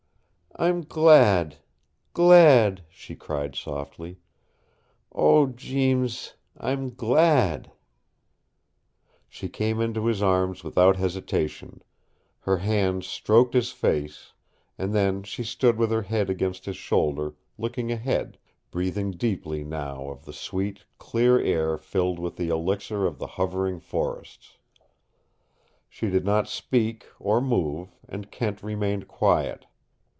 [0.57, 1.55] "I'm glad
[2.13, 4.19] glad," she cried softly.
[5.13, 7.71] "Oh, Jeems I'm glad!"
[9.29, 11.81] She came into his arms without hesitation;
[12.41, 14.33] her hands stroked his face;
[14.77, 18.37] and then she stood with her head against his shoulder, looking ahead,
[18.71, 23.79] breathing deeply now of the sweet, clear air filled with the elixir of the hovering
[23.79, 24.57] forests.
[25.89, 29.65] She did not speak, or move, and Kent remained quiet.